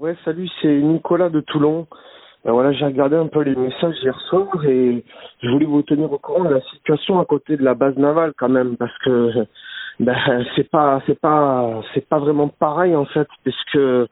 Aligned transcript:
Ouais, 0.00 0.16
salut, 0.24 0.48
c'est 0.62 0.80
Nicolas 0.80 1.28
de 1.28 1.40
Toulon. 1.40 1.86
Ben 2.42 2.52
voilà, 2.52 2.72
j'ai 2.72 2.86
regardé 2.86 3.16
un 3.16 3.26
peu 3.26 3.42
les 3.42 3.54
messages 3.54 3.96
hier 4.02 4.18
soir 4.30 4.48
et 4.64 5.04
je 5.42 5.48
voulais 5.50 5.66
vous 5.66 5.82
tenir 5.82 6.10
au 6.10 6.16
courant 6.16 6.44
de 6.44 6.54
la 6.54 6.62
situation 6.62 7.20
à 7.20 7.26
côté 7.26 7.58
de 7.58 7.62
la 7.62 7.74
base 7.74 7.98
navale 7.98 8.32
quand 8.38 8.48
même 8.48 8.78
parce 8.78 8.96
que 9.04 9.30
ben 10.00 10.16
c'est 10.56 10.70
pas 10.70 11.02
c'est 11.06 11.20
pas 11.20 11.82
c'est 11.92 12.08
pas 12.08 12.18
vraiment 12.18 12.48
pareil 12.48 12.96
en 12.96 13.04
fait 13.04 13.28
parce 13.44 13.64
que 13.74 14.08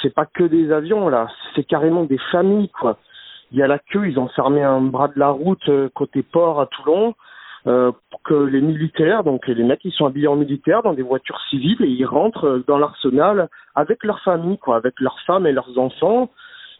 c'est 0.00 0.14
pas 0.14 0.26
que 0.26 0.44
des 0.44 0.70
avions 0.70 1.08
là, 1.08 1.26
c'est 1.56 1.64
carrément 1.64 2.04
des 2.04 2.20
familles 2.30 2.68
quoi. 2.68 2.98
Il 3.50 3.58
y 3.58 3.64
a 3.64 3.66
la 3.66 3.80
queue, 3.80 4.08
ils 4.08 4.20
ont 4.20 4.28
fermé 4.28 4.62
un 4.62 4.80
bras 4.80 5.08
de 5.08 5.18
la 5.18 5.30
route 5.30 5.68
euh, 5.68 5.88
côté 5.92 6.22
port 6.22 6.60
à 6.60 6.66
Toulon 6.66 7.14
euh, 7.68 7.92
que 8.24 8.34
les 8.34 8.60
militaires, 8.60 9.22
donc 9.22 9.46
les 9.46 9.62
mecs 9.62 9.80
qui 9.80 9.92
sont 9.92 10.06
habillés 10.06 10.26
en 10.26 10.36
militaire 10.36 10.82
dans 10.82 10.94
des 10.94 11.02
voitures 11.02 11.40
civiles 11.48 11.82
et 11.82 11.88
ils 11.88 12.04
rentrent 12.04 12.64
dans 12.66 12.78
l'arsenal 12.78 13.48
avec 13.76 14.02
leur 14.02 14.20
famille, 14.20 14.58
quoi, 14.58 14.76
avec 14.76 14.98
leurs 14.98 15.20
femmes 15.20 15.46
et 15.46 15.52
leurs 15.52 15.78
enfants. 15.78 16.30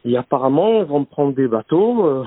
Et 0.04 0.16
apparemment, 0.16 0.80
ils 0.80 0.84
vont 0.84 1.04
prendre 1.04 1.34
des 1.34 1.46
bateaux. 1.46 2.06
Euh, 2.06 2.24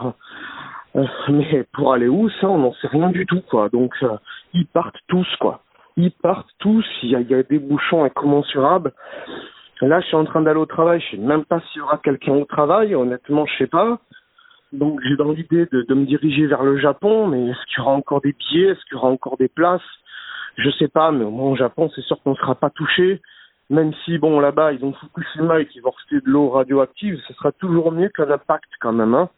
euh, 0.96 1.06
mais 1.30 1.66
pour 1.74 1.94
aller 1.94 2.08
où, 2.08 2.30
ça, 2.30 2.48
on 2.48 2.60
n'en 2.60 2.74
sait 2.76 2.88
rien 2.88 3.10
du 3.10 3.26
tout, 3.26 3.42
quoi. 3.50 3.68
Donc, 3.68 3.94
ils 4.54 4.66
partent 4.66 5.00
tous, 5.08 5.28
quoi. 5.42 5.60
Ils 5.98 6.12
partent 6.12 6.52
tous. 6.60 6.86
Il 7.04 7.10
y 7.10 7.16
a, 7.16 7.44
des 7.44 7.60
bouchons 7.60 8.06
incommensurables. 8.06 8.94
Là, 9.82 10.00
je 10.00 10.08
suis 10.08 10.16
en 10.16 10.24
train 10.24 10.42
d'aller 10.42 10.60
au 10.60 10.66
travail. 10.66 11.02
Je 11.02 11.18
sais 11.18 11.22
même 11.22 11.44
pas 11.44 11.60
s'il 11.60 11.80
y 11.80 11.82
aura 11.82 11.98
quelqu'un 11.98 12.34
au 12.34 12.46
travail. 12.46 12.96
Honnêtement, 12.96 13.46
je 13.46 13.58
sais 13.58 13.68
pas. 13.68 14.00
Donc 14.74 15.00
j'ai 15.08 15.16
dans 15.16 15.32
l'idée 15.32 15.68
de, 15.72 15.84
de, 15.84 15.94
me 15.94 16.06
diriger 16.06 16.48
vers 16.48 16.64
le 16.64 16.78
Japon, 16.78 17.28
mais 17.28 17.50
est-ce 17.50 17.66
qu'il 17.68 17.78
y 17.78 17.82
aura 17.82 17.94
encore 17.94 18.22
des 18.22 18.34
billets? 18.34 18.70
Est-ce 18.70 18.84
qu'il 18.86 18.94
y 18.94 18.96
aura 18.96 19.10
encore 19.10 19.38
des 19.38 19.48
places? 19.48 19.82
Je 20.58 20.70
sais 20.72 20.88
pas, 20.88 21.12
mais 21.12 21.26
au 21.26 21.32
moins 21.32 21.52
au 21.52 21.56
Japon, 21.56 21.90
c'est 21.96 22.02
sûr 22.02 22.22
qu'on 22.24 22.32
ne 22.32 22.36
sera 22.36 22.56
pas 22.56 22.70
touché. 22.70 23.22
Même 23.70 23.94
si, 24.04 24.18
bon, 24.18 24.40
là-bas, 24.40 24.74
ils 24.74 24.86
ont 24.86 24.94
Fukushima 24.94 25.60
et 25.60 25.66
qu'ils 25.66 25.82
vont 25.82 25.92
rester 25.92 26.22
de 26.22 26.30
l'eau 26.30 26.50
radioactive, 26.50 27.20
ce 27.28 27.34
sera 27.34 27.52
toujours 27.52 27.92
mieux 27.92 28.10
qu'un 28.10 28.30
impact 28.30 28.70
quand 28.80 28.94
même. 28.94 29.16
Hein. 29.16 29.30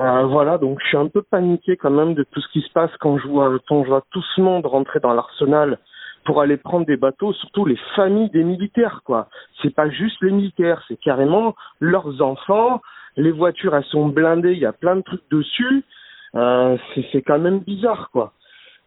Euh, 0.00 0.24
voilà, 0.24 0.58
donc 0.58 0.78
je 0.82 0.88
suis 0.88 0.96
un 0.96 1.08
peu 1.08 1.22
paniqué 1.22 1.76
quand 1.76 1.90
même 1.90 2.14
de 2.14 2.22
tout 2.22 2.40
ce 2.40 2.48
qui 2.48 2.60
se 2.60 2.70
passe 2.70 2.90
quand 3.00 3.16
je 3.18 3.26
vois, 3.26 3.56
quand 3.66 3.82
je 3.84 3.88
vois 3.88 4.04
tout 4.10 4.22
ce 4.34 4.42
monde 4.42 4.66
rentrer 4.66 5.00
dans 5.00 5.14
l'arsenal 5.14 5.78
pour 6.26 6.42
aller 6.42 6.58
prendre 6.58 6.84
des 6.84 6.98
bateaux, 6.98 7.32
surtout 7.32 7.64
les 7.64 7.78
familles 7.94 8.30
des 8.30 8.44
militaires, 8.44 9.00
quoi. 9.04 9.28
C'est 9.62 9.74
pas 9.74 9.88
juste 9.88 10.20
les 10.20 10.32
militaires, 10.32 10.82
c'est 10.86 11.00
carrément 11.00 11.54
leurs 11.80 12.20
enfants, 12.20 12.82
les 13.16 13.30
voitures 13.30 13.74
elles 13.74 13.84
sont 13.84 14.08
blindées, 14.08 14.52
il 14.52 14.58
y 14.58 14.66
a 14.66 14.72
plein 14.72 14.96
de 14.96 15.02
trucs 15.02 15.28
dessus, 15.30 15.84
euh, 16.34 16.76
c'est 17.12 17.22
quand 17.22 17.38
même 17.38 17.60
bizarre 17.60 18.10
quoi. 18.12 18.32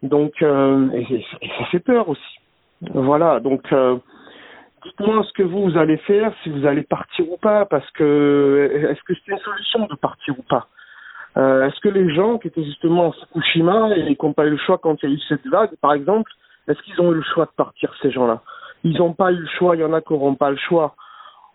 Donc 0.03 0.33
euh, 0.41 0.89
et, 0.94 1.25
ça 1.58 1.66
fait 1.66 1.80
peur 1.80 2.09
aussi. 2.09 2.39
Voilà, 2.94 3.39
donc 3.39 3.61
euh, 3.73 3.97
dites-moi 4.85 5.23
ce 5.23 5.33
que 5.33 5.44
vous, 5.44 5.77
allez 5.77 5.97
faire, 5.97 6.31
si 6.44 6.50
vous 6.50 6.66
allez 6.66 6.83
partir 6.83 7.30
ou 7.30 7.38
pas, 7.38 7.66
parce 7.66 7.89
que 7.91 8.88
est-ce 8.89 9.03
que 9.03 9.13
c'est 9.13 9.31
une 9.31 9.39
solution 9.39 9.85
de 9.88 9.95
partir 9.95 10.38
ou 10.38 10.44
pas? 10.44 10.67
Est-ce 11.35 11.80
que 11.80 11.89
les 11.89 12.13
gens 12.13 12.38
qui 12.38 12.50
étaient 12.50 12.66
justement 12.66 13.07
en 13.07 13.11
Fukushima 13.13 13.95
et 13.95 14.16
qui 14.16 14.25
n'ont 14.25 14.33
pas 14.33 14.45
eu 14.45 14.50
le 14.50 14.57
choix 14.57 14.77
quand 14.77 15.02
il 15.02 15.09
y 15.09 15.11
a 15.11 15.16
eu 15.16 15.19
cette 15.30 15.45
vague, 15.47 15.69
par 15.80 15.94
exemple, 15.94 16.30
est-ce 16.67 16.81
qu'ils 16.81 17.00
ont 17.00 17.11
eu 17.13 17.16
le 17.16 17.23
choix 17.33 17.45
de 17.45 17.52
partir 17.52 17.94
ces 18.02 18.11
gens-là? 18.11 18.41
Ils 18.83 18.97
n'ont 18.97 19.13
pas 19.13 19.31
eu 19.31 19.38
le 19.38 19.47
choix, 19.57 19.75
il 19.75 19.80
y 19.80 19.85
en 19.85 19.94
a 19.94 20.02
qui 20.02 20.11
n'auront 20.11 20.35
pas 20.35 20.50
le 20.50 20.57
choix 20.57 20.95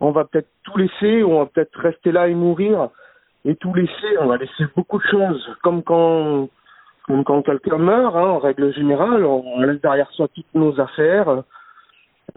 on 0.05 0.13
va 0.13 0.25
peut-être 0.25 0.49
tout 0.65 0.77
laisser, 0.77 1.23
on 1.25 1.41
va 1.41 1.47
peut-être 1.47 1.79
rester 1.79 2.13
là 2.13 2.29
et 2.29 2.35
mourir, 2.35 2.89
et 3.45 3.57
tout 3.57 3.73
laisser, 3.75 4.19
on 4.21 4.27
va 4.27 4.37
laisser 4.37 4.65
beaucoup 4.77 4.99
de 4.99 5.07
choses, 5.07 5.57
comme 5.63 5.83
quand, 5.83 6.49
comme 7.07 7.25
quand 7.25 7.43
quelqu'un 7.43 7.79
meurt, 7.79 8.15
hein, 8.15 8.29
en 8.29 8.39
règle 8.39 8.73
générale, 8.75 9.25
on 9.25 9.61
laisse 9.61 9.81
derrière 9.81 10.11
soi 10.13 10.29
toutes 10.29 10.55
nos 10.55 10.79
affaires. 10.81 11.43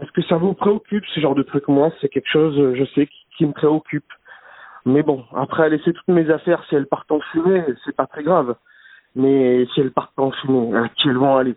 Est-ce 0.00 0.12
que 0.12 0.22
ça 0.22 0.36
vous 0.36 0.54
préoccupe, 0.54 1.04
ce 1.14 1.20
genre 1.20 1.34
de 1.34 1.42
truc? 1.42 1.68
Moi, 1.68 1.90
c'est 2.00 2.08
quelque 2.08 2.30
chose, 2.30 2.74
je 2.74 2.84
sais, 2.94 3.08
qui, 3.36 3.46
me 3.46 3.52
préoccupe. 3.52 4.12
Mais 4.84 5.02
bon, 5.02 5.24
après, 5.34 5.68
laisser 5.68 5.92
toutes 5.92 6.08
mes 6.08 6.30
affaires, 6.30 6.62
si 6.68 6.74
elles 6.74 6.86
partent 6.86 7.12
en 7.12 7.20
fumée, 7.32 7.64
c'est 7.84 7.96
pas 7.96 8.06
très 8.06 8.22
grave. 8.22 8.54
Mais 9.14 9.66
si 9.72 9.80
elles 9.80 9.92
partent 9.92 10.18
en 10.18 10.30
fumée, 10.30 10.76
à 10.76 10.88
qui 10.88 11.08
elles 11.08 11.16
vont 11.16 11.36
aller 11.36 11.54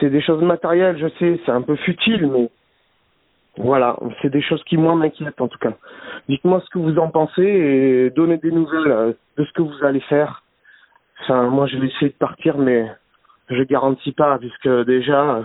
C'est 0.00 0.10
des 0.10 0.20
choses 0.20 0.42
matérielles, 0.42 0.98
je 0.98 1.08
sais, 1.18 1.40
c'est 1.44 1.52
un 1.52 1.62
peu 1.62 1.76
futile, 1.76 2.26
mais 2.28 2.50
voilà, 3.58 3.96
c'est 4.22 4.30
des 4.30 4.42
choses 4.42 4.62
qui 4.64 4.76
moi 4.76 4.94
m'inquiètent 4.94 5.40
en 5.40 5.48
tout 5.48 5.58
cas. 5.58 5.72
Dites-moi 6.28 6.60
ce 6.64 6.70
que 6.70 6.78
vous 6.78 6.98
en 6.98 7.10
pensez 7.10 7.42
et 7.42 8.10
donnez 8.10 8.38
des 8.38 8.52
nouvelles 8.52 8.90
euh, 8.90 9.12
de 9.36 9.44
ce 9.44 9.52
que 9.52 9.62
vous 9.62 9.84
allez 9.84 10.00
faire. 10.00 10.42
Enfin, 11.22 11.48
moi 11.48 11.66
je 11.66 11.76
vais 11.76 11.88
essayer 11.88 12.10
de 12.10 12.16
partir, 12.16 12.56
mais 12.58 12.86
je 13.50 13.62
garantis 13.64 14.12
pas, 14.12 14.38
puisque 14.38 14.68
déjà, 14.84 15.42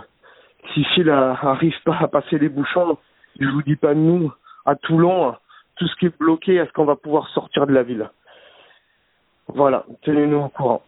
si 0.74 0.84
Phil 0.94 1.10
arrive 1.10 1.82
pas 1.86 1.98
à 2.02 2.08
passer 2.08 2.38
les 2.38 2.50
bouchons, 2.50 2.98
je 3.40 3.48
vous 3.48 3.64
dis 3.64 3.76
pas 3.76 3.94
nous, 3.94 4.32
à 4.66 4.76
Toulon, 4.76 5.36
tout 5.78 5.88
ce 5.88 5.96
qui 5.96 6.06
est 6.08 6.18
bloqué, 6.20 6.56
est-ce 6.56 6.72
qu'on 6.74 6.86
va 6.86 6.96
pouvoir 6.96 7.28
sortir 7.30 7.66
de 7.66 7.74
la 7.74 7.84
ville? 7.84 8.10
Voilà, 9.48 9.86
tenez-nous 10.04 10.38
au 10.38 10.50
courant. 10.50 10.82